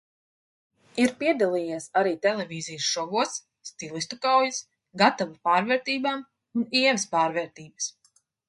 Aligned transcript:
"Ir 1.03 1.11
piedalījies 1.19 1.85
arī 2.01 2.13
televīzijas 2.23 2.87
šovos– 2.95 3.35
"Stilistu 3.71 4.19
kaujas", 4.25 4.63
"Gatava 5.05 5.37
pārvērtībām" 5.51 6.25
un 6.61 6.69
"Ievas 6.85 7.09
pārvērtības"." 7.17 7.97